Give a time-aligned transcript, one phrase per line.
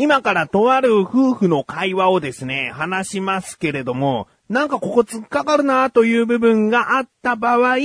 [0.00, 7.78] 今からとある夫婦の会話をですね、話しますけれども、なんかここ突っかかるなという部分があった場合、う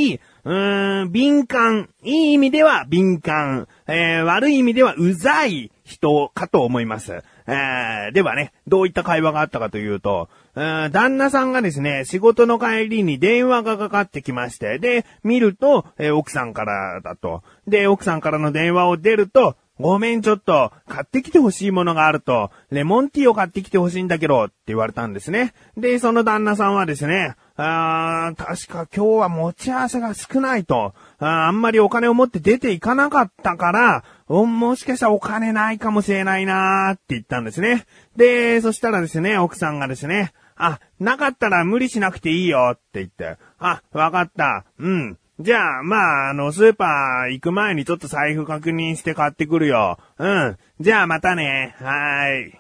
[0.46, 1.90] ーん、敏感。
[2.04, 3.68] いい意味では敏感。
[3.88, 7.24] えー、悪い意味ではうざい人かと思います。
[7.48, 17.42] えー、ではね、どういった会話があったかというと、旦那さんがですね、仕事の帰りに電話がかかってきまして、で、見ると、えー、奥さんからだと。
[17.68, 25.54] で、奥さんからの電話を出ると、ごめんちょっと、買ってきてほしいものがあると、レモンティーを買ってきてほしいんだけど、って言われたんですね。
[25.76, 37.86] で、その旦那さんはですね、あー確か今日は持ち合わせが少ないとあ、あんまりお金を持って出ていかなかったから、もしかしたらお金ないかもしれないなーって言ったんですね。
[38.16, 44.66] で、そしたらですね、奥さんがですね、あ、なかったら無理しなくていいよって言って、あ、わかった。
[44.80, 45.18] うん。
[45.40, 49.98] じゃあ、まあ、あの、スーパー行く前にちょっと財布確認して買ってくるよ。
[50.20, 50.58] うん。
[50.80, 51.76] じゃあまたね。
[51.80, 52.60] はーい。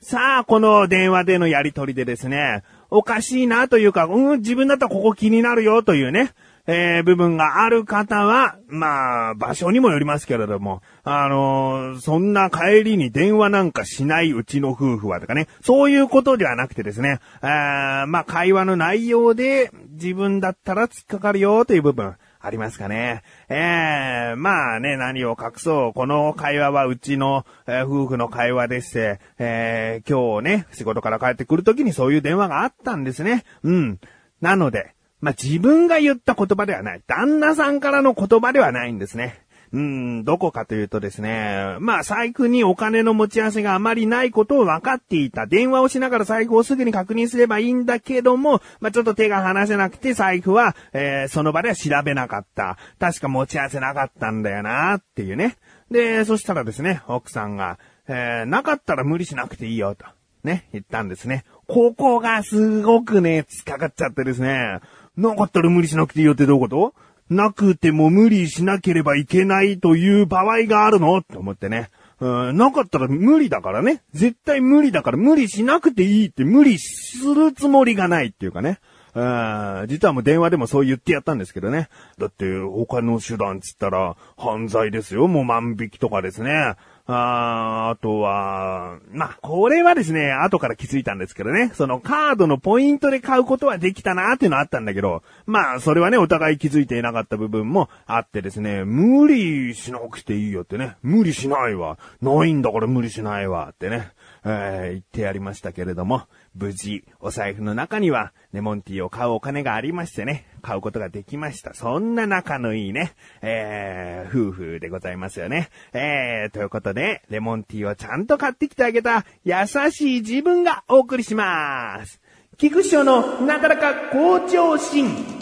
[0.00, 6.32] さあ、この電話でのやりとりでですね、おかしいなというか、うん、自分だったらここ気になるよというね、
[6.66, 22.16] えー、部分がある方は、まあ、場所にもよりますけれども、あのー、そんな帰りに電話なんかしないうちの夫婦はとかね、そういうことではなくてですね、あまあ、会話の内容で自分だったら突っかかるよという部分。
[22.46, 23.22] ありますかね。
[23.48, 25.92] ええー、まあね、何を隠そう。
[25.92, 33.42] この会話はうちの、えー、夫婦の会話でして、えー、今日ね、仕事から帰ってくるときにそういう電話があったんですね。
[33.64, 33.98] うん。
[34.40, 37.02] なので、まあ、自分が言った言葉ではない。
[37.06, 39.46] 旦那さんからの言葉ではないんですね。
[39.72, 45.46] うん、どこかというとですね、まあ財布にお金の持ち合わせがあまりないことを分かっていた。
[45.46, 52.78] 電話をしながら財布をすぐに確認すればいいんだけども、まあちょっと手が離せなくて財布は、えー、その場では調べなかった。
[53.00, 55.56] 確か持ち合わせなかったんだよなっていうね。
[55.90, 57.78] で、そしたらですね、奥さんが、
[58.08, 60.06] えー、なかったら無理しなくていいよと。
[60.44, 61.44] ね、言ったんですね。
[61.66, 64.78] ここがすごくね、突っかかっちゃってですね。
[65.16, 66.94] なかったら無理しなくていいよってどういうこと？
[67.28, 71.18] なくても無理しなければいけないという場合があるの？
[71.18, 71.90] って思ってね。
[72.18, 74.02] うん、なかったら無理だからね。
[74.14, 78.78] 絶対無理だから無理しなくていいって無理するつもりがないっていうかね。
[79.14, 81.88] うん、実はもう電話でもそう言ってやったんですけどね。
[82.18, 85.26] だって他の手段つったら犯罪ですよ。
[85.26, 86.74] もう万引きとかですね。
[87.08, 101.96] ああとは、まあ、これはですね、後から気づいたんですけどね、そのカードのポイントで買うことはできたなーっていうのはあったんだけど、まあ、それはね、お互い気づいていなかった部分もあってですね、無理しなくていいよってね、無理しないわ。
[102.20, 104.10] ないんだから無理しないわってね、
[104.44, 106.22] えー、言ってやりましたけれども、
[106.54, 111.74] 無事、お財布の中には、レモンティーを買うお金がありましてね、買うことができました。
[111.74, 115.68] そんな仲のいいね、えー、夫婦でございますよね。
[115.92, 119.54] えー、ということで、レモンティーをちゃんと買ってきてあげた、優
[119.90, 122.20] しい自分がお送りします。
[122.58, 125.35] 菊師匠のなかなか好調心。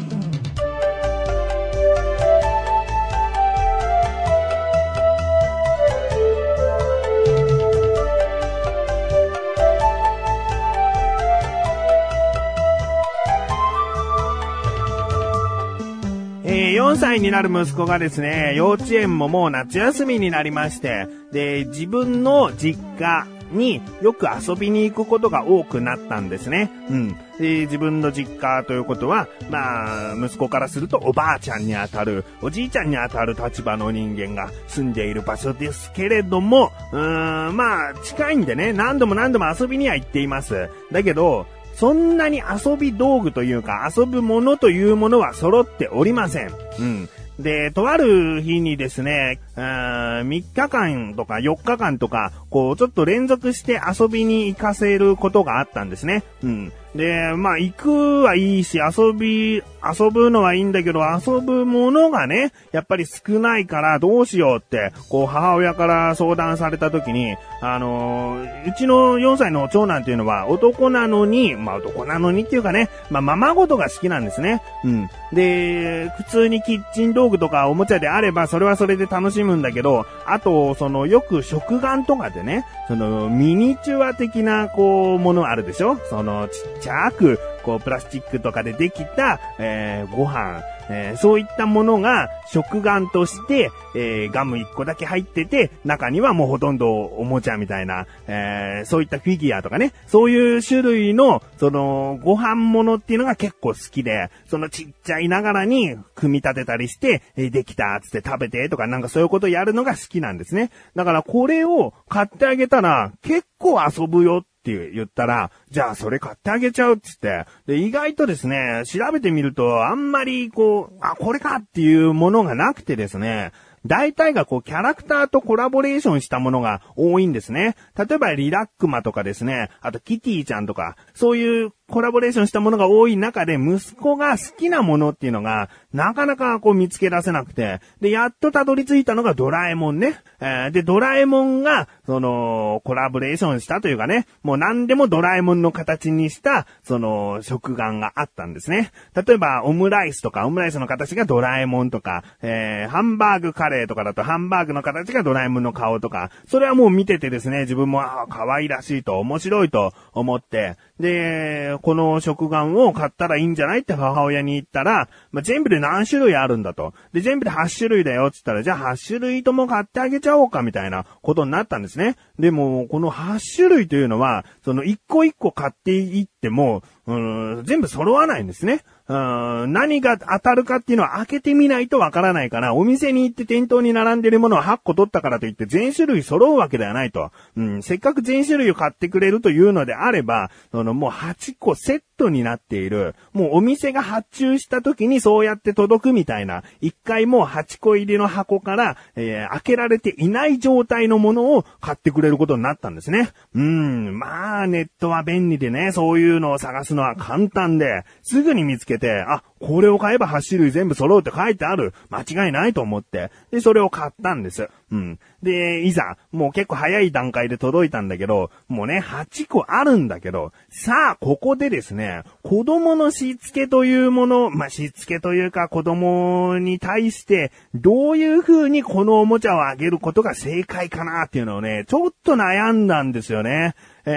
[16.95, 26.71] 4歳になる息子がですね、幼稚園ももう夏休みになりまして、で、自分の実家によく遊びに行くことが多くなったんですね。
[26.89, 27.17] うん。
[27.41, 40.71] で、自分の実家ということは、まあ、息子からするとおばあちゃんにあたる、おじいちゃんにあたる立場の人間が住んでいる場所ですけれども、うーん、まあ、近いんでね、何度も何度も遊びには行っています。
[40.93, 41.47] だけど、
[41.77, 46.51] そんなに遊び道具というか遊ぶものというものは揃っておりません。
[46.79, 47.09] うん。
[47.39, 56.23] で、とある日にですね、3日間とか4日間とか、こう、ちょっと連続して遊びに行かせることがあったんですね。
[56.45, 56.73] うん。
[56.95, 74.63] で、まあ、行くはいいし、遊び、遊ぶのはいいんだけど、遊ぶものがね、やっぱり少ないからどうしようって、こう、母親から相談された時に、あのー、うちの4歳の長男っていうのは男なのに、まあ、男なのにっていうかね、まあ、ままごとが好きなんですね。
[74.85, 75.09] うん。
[75.33, 85.99] で、普通にキッチン道具とかおもちゃであれば、それはそれで楽しむんだけど、あと、その、よく食玩とかでね、その、ミニチュア的な、こう、ものあるでしょ？
[86.09, 110.71] その、ちっちゃくこう、プラスチックとかでできた、えー、ご飯、えー、そういったものが食玩として、えー、ガム1個だけ入ってて、中にはもうほとんどおもちゃみたいな、えー、そういったフィギュアとかね、そういう種類の、その、ご飯ものっていうのが結構好きで、そのちっちゃいながらに組み立てたりして、えできた、つって食べてとかなんかそういうことやるのが好きなんですね。
[110.95, 117.45] だからこれを買ってあげたら結構遊ぶよって言ったら、じゃあそれ買ってあげちゃうっつって。
[117.67, 123.53] で、意外とですね、調べてみると、あんまりこう、あ、これかっていうものがなくてですね、
[123.87, 127.77] 大体がこうキャラクターとコラボレーションしたものが多いんですね。
[127.95, 140.19] 例えばリラックマとかですね、あとキティちゃんとか、そういうコラボレーションしたものが多い中で、息子が好きなものっていうのが、なかなかこう見つけ出せなくて、で、やっとたどり着いたのがドラえもんね。
[140.41, 148.91] えー、で、ドラえもんが、その、コラボレーションしたというかね、もう何でもドラえもんの形にした、その、食玩があったんですね。
[149.15, 166.95] 例えば、オムライスとか、オムライスの形がドラえもんとか、えー、ハンバーグカレーとかだとハンバーグの形がドラえもんの顔とか、それはもう見ててですね、自分も、ああ可愛らしいと、面白いと思って、で、この食玩を買ったらいいんじゃないって母親に言ったら、まあ、全部で何種類あるんだと。
[167.13, 172.17] で、全部で8種類だよって言ったら、じゃあ8種類とも買ってあげちゃおうかみたいなことになったんですね。
[172.39, 178.83] でも、この8種類というのは、その1個1個買っていっても、うん、全部揃わないんですね。
[179.13, 187.31] ん何が当たるかっていうのは開けてみないとわからないから、お店に行って店頭に並んでるものを8個取ったからといって全種類揃うわけではないと。
[187.57, 203.31] うん、せっかく全種類を買ってくれるというのであれば、そのもう8個セットになっている、もうお店が発注した時にそうやって届くみたいな、一回もう8個入りの箱から、えー、開けられていない状態のものを買ってくれることになったんですね。
[203.55, 211.95] うん、まあネットは便利でね、そういうのを探すのは簡単で、すぐに見つけて、あ、これを買えば8種類全部揃うって書いてある。
[212.11, 213.31] 間違いないと思って。
[213.51, 214.69] で、それを買ったんです。
[214.95, 215.19] うん。
[215.43, 233.75] で、いざ、もう結構早い段階で届いたんだけど、もうね、8個あるんだけど、さあ、ここでですね、子供のしつけというもの、まあ、しつけというか子供に対して、どういう風にこのおもちゃをあげることが正解かなっていうのをね、ちょっと悩んだんですよね。
[234.07, 234.11] え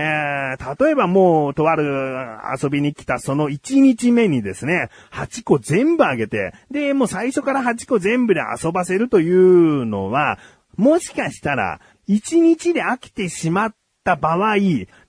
[0.60, 1.86] ー、例えばもう、とある
[2.62, 10.38] 遊びに来たその1日目にですね、8個全部あげて、で、もう最初から8個全部で遊ばせるというのは、
[10.78, 14.58] もしかしたら、1日で飽きてしまった場合、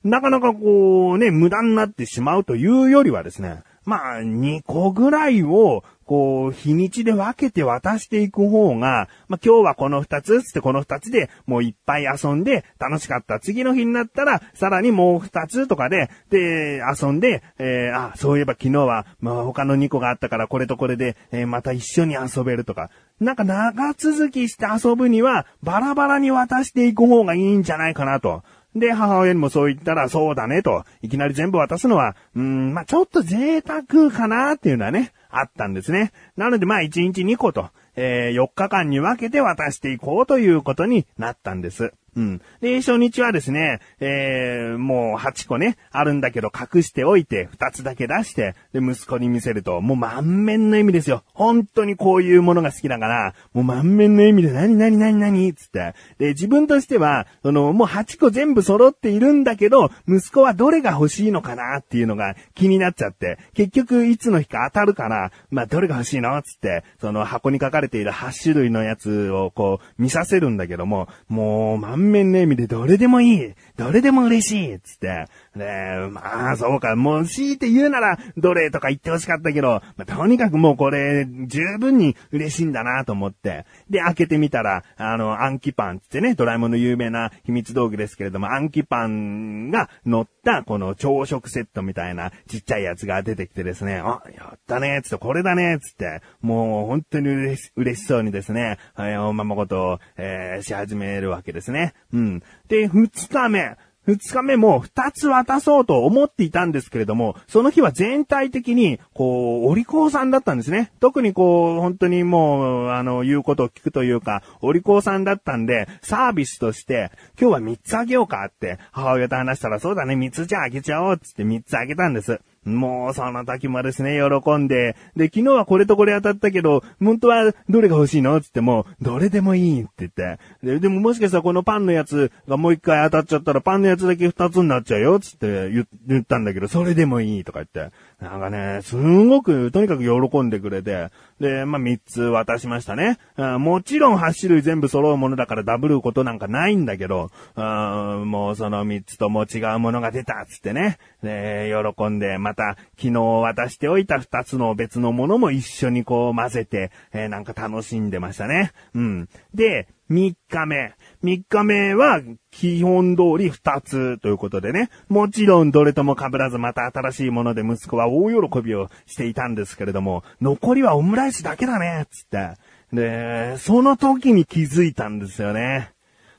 [0.03, 13.39] なかなかこうね、無駄になってしまうというよりはですね、まあ、2個ぐらいをこう、日にちで分けて渡していく方が、まあ、今日はこの二つつってこの二つでもういっぱい遊んで楽しかった。
[13.39, 22.89] 次の日になったら、さらにもう二つとかで、で、遊んで、えー、あ、そういえば昨日は、まあ、他の二個があったからこれとこれで、えー、また一緒に遊べるとか。
[23.21, 28.43] なんか長続きして遊ぶには、バラバラに渡していく方がいいんじゃないかなと。
[28.77, 36.13] で、母親にもそう言ったら、そうだねと、いきなり全部渡すのは、うん、まあ、ちょっと贅沢かなっていうのはね、あったんですね。
[36.37, 41.93] なのでまあ1日2個と、えー、4日間に分けて渡していこうということになったんです。
[42.19, 42.43] うん。
[42.61, 51.23] で、初日はですね、えー、もう8個ね、あるんだけど隠しておいて、2つだけ出して、で、息子に見せると、もう満面の意味ですよ。
[51.33, 55.95] 本当にこういうものが好きだから、もう満面の意味で、何何何何つって。
[56.19, 66.43] で、自分としては、その、もう8個全部揃っているんだけど、息子はどれが欲しいのかなっていうのが気になっちゃって、結局いつの日か当たるから、まあ、どれが欲しいの？
[66.43, 73.55] つって、その箱に書かれている8種類のやつをこう、見させるんだけども、もう満面面の意味でどれでもいい。
[73.77, 74.81] どれでも嬉しい。
[74.81, 75.27] つって。
[75.57, 76.97] で、まあ、そうか。
[76.97, 83.67] もう、強いて言うなら、どれとか言ってほしかったけど、まあ、とにかくもうこれ、十分に嬉しいんだなと思って。
[83.91, 101.95] で、開けてみたら、あの、アンキパンつってね、ドラえもんの有名な秘密道具ですけれども、アンキパンが乗った、この朝食セットみたいなちっちゃいやつが出てきてですね、あ、やったね、つって、これだね、つって、もう本当に嬉し嬉しそうにですね、はい、おままごと、えー、し始めるわけですね。
[102.13, 102.43] うん。
[102.69, 103.77] で、二日目、
[104.09, 110.93] 二日目も二つ渡そうと思っていたんですけれども、その日は全体的に、こう、お利口さんだったんですね。
[110.99, 122.41] 特にこう、本当にもう、あの、言うことを聞くというか、お利口さんだったんで、サービスとして、今日は三つあげようかって、母親と話したら、そうだね、三つじゃあげちゃおうっつって三つあげたんです。
[122.65, 130.39] もうその時もですね、喜んで、で、昨日はこれとこれ当たったけど、本当はどれが欲しいのつっても、どれでもいいって言って。
[130.63, 135.87] ででももしかしたらこのパンのやつがもう一回当たっちゃったらパンのやつだけ二つになっちゃうよつって言
[136.21, 137.95] ったんだけど、それでもいいとか言って。
[138.21, 143.19] なんかね、すんごく、とにかく喜んでくれて、で、まあ、三つ渡しましたね。
[143.37, 150.99] もちろん8種類全部揃うものだからダブることなんかないんだけど、あもうその三つとも違うものが出たつってね。
[151.23, 158.73] で、喜んで、また昨日渡しておいた二つの別のものも一緒にこう混ぜて、えーなんか楽しんでましたね。
[158.95, 159.29] うん。
[159.55, 160.95] で、3日目。
[161.23, 164.91] 3日目は基本通り2つということでね。
[165.09, 172.57] もちろんどれとも被らずまた新しいもので息子は大喜びをしていたんですけれども、残りはオムライスだけだね、つって。
[172.93, 175.93] で、その時に気づいたんですよね。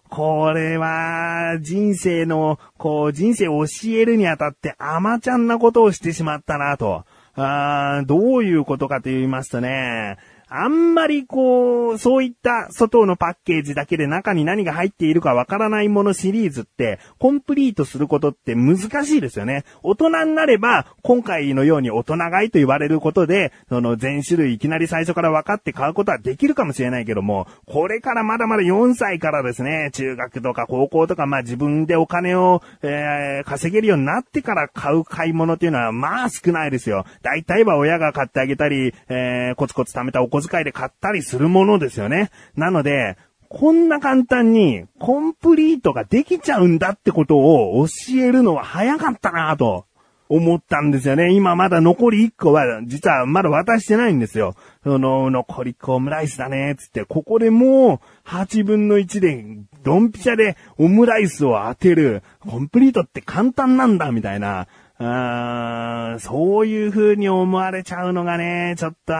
[0.09, 7.05] これは、人生の、こう、人生を教えるにあたって甘ちゃんなことをしてしまったなと。
[7.35, 10.17] あーどういうことかと言いますとね、
[10.49, 19.63] あんまりこう、そういった外のパッケージだけで中に何が入っているかわからないものシリーズって、コンプリートすることって難しいですよね。
[19.83, 37.05] 大人になれば、今回のように大人買いと言われることで、その全種類いきなり最初から分かって買うことはできるかもしれないけども、これからまだまだ4歳からですね、中学とか高校とか、まあ自分でお金を、えー稼げるようになってから買う買い物っていうのは、まあ少ないですよ。
[37.21, 42.29] 大体は親が買ってあげたり、えーコツコツ貯めたお小遣いで買ったりするものですよね。
[42.55, 43.17] なので、
[43.49, 49.85] こんな簡単にコンプリートができちゃうんだってことを教えるのは早かったなと
[50.29, 51.33] 思ったんですよね。
[51.33, 54.53] 今まだ残り1個は、実はまだ渡してないんですよ。
[54.83, 59.43] その、残り1個オムライスだね、つって、ここでもう、8分の1で、
[59.83, 62.21] ドンピシャでオムライスを当てる。
[62.47, 64.67] コンプリートって簡単なんだ、みたいな。
[64.99, 69.13] あーそういう風に思われちゃうのがね、ちょっと、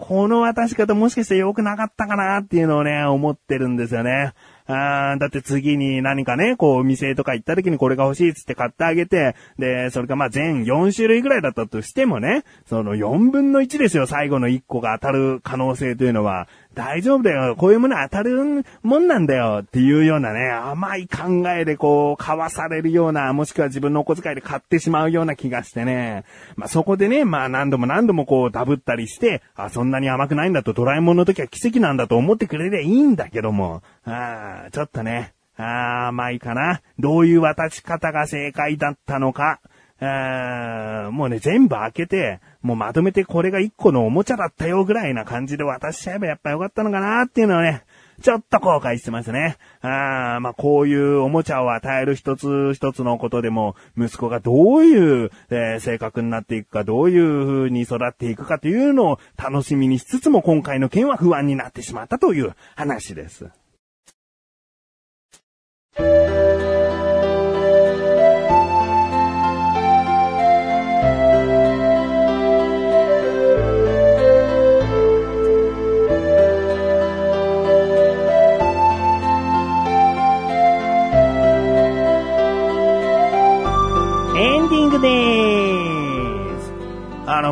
[0.00, 4.32] この渡し方もしかして良くなかったかなっていうのをね、思ってるんですよね。
[4.66, 16.48] あーだって次に何かね、こう、お店とか行った時にこれが欲しいっつって買ってあげて、で、それがまあ全4種類ぐらいだったとしてもね、その4分の1ですよ、最後の1個が当たる可能性というのは。
[16.74, 26.24] 大丈夫だよ、こういうものは当たるもんなんだよっていうようなね、甘い考えでこう、買わされるような、もしくは自分のお小遣いで買ってしまうような気がしてね。
[26.56, 36.82] まあそこでね、まあ何度も何度もこう、ダブったりして、あ、そんなに甘くないんだと、ドラえもんの時は奇跡なんだと思ってくれりゃいいんだけども、あーちょっとね、あー甘いかな。
[37.00, 39.58] どういう渡し方が正解だったのか。
[39.98, 47.84] あーもうね、全部開けて、もうまとめてこれが一個のおもちゃだったよぐらいな感じで渡しちゃえばやっぱよかったのかなっていうのはね、
[48.22, 49.56] ちょっと後悔してますね。
[49.80, 63.48] あーまあこういうおもちゃを与える一つ一つのことでも、息子がどういう、えー性格になっていくか、どういう風に育っていくかというのを楽しみにしつつも今回の件は不安になってしまったという話です。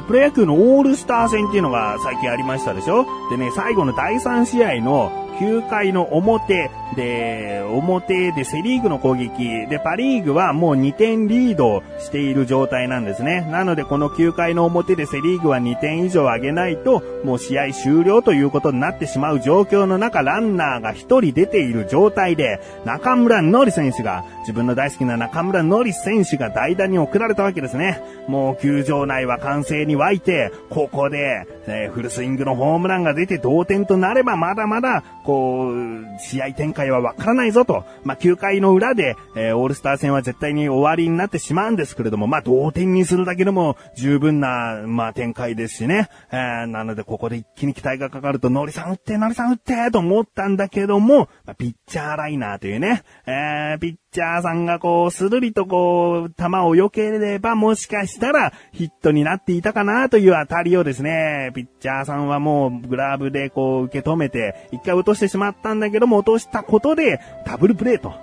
[0.09, 3.05] プロ野球のオールスター戦っていうのが最近ありましたでしょ？
[3.29, 13.43] でね、最後の第3試合の9回の表で、表でセリーグの攻撃で、パリーグはもう2点リードしている状態なんですね。
[13.51, 28.03] なのでこの9回の表でセリーグは2点以上上げないと、もう試合終了ということになってしまう状況の中、ランナーが1人出ている状態で、中村のり選手が、自分の大好きな中村のり選手が代打に送られたわけですね。
[28.29, 37.85] もう球場内は歓声に沸いて、ここで、えーフルスイングのホームランが出て同点となればまだまだ、こう、試合展開はわからないぞと。
[38.03, 46.09] まあ、9回の裏で、えーオールスター戦は絶対に終わりになってしまうんですけれども、まあ、同点にするだけでも十分な、まあ、展開ですしね。
[46.33, 68.15] えーなので、ここで一気に期待がかかると、ノリさん打って、ノリさん打って、と思ったんだけども、まあ、ピッチャーライナーというね、えーピッチャーさんがこう、スルリとこう、球を避ければ、もしかしたら、ヒットになっていたかなという当たりをですね、ピッチャーさんはもう、グラブでこう、受け止めて、一回落としてしまったんだけども、落としたことで、ダブルプレーと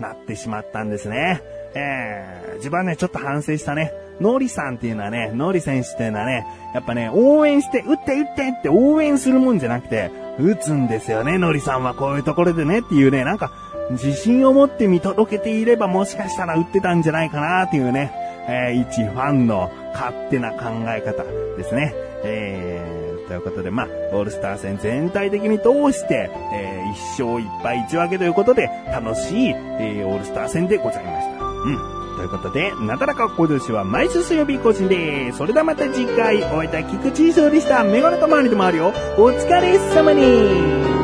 [0.00, 1.40] なってしまったんですね。
[1.74, 3.92] えー、自分はね、ちょっと反省したね。
[4.20, 13.52] ノリさんっていうのはね、ノリ選手っていうのはね、やっぱね、応援して、打って打ってって応援するもんじゃなくて、打つんですよね、ノリさんはこういうところでねっていうね、なんか、
[13.90, 18.12] 自信を持って見届けていればもしかしたら打ってたんじゃないかなっていうね、
[18.48, 21.22] えー、一ファンの勝手な考え方
[21.56, 21.94] ですね。
[22.24, 31.44] えー、ということで、まあ、オールスター戦全体的に通して、えー、一勝1敗1分けということで、楽しい、えー、オールスター戦でございました。
[31.44, 31.98] うん。
[32.16, 35.38] ということで、なだらか小年は毎週水曜日更新です。
[35.38, 37.84] それではまた次回、お会いいた菊池翔でした。
[37.84, 38.92] メガネと周りでもあるよ。
[39.16, 40.97] お疲れ様に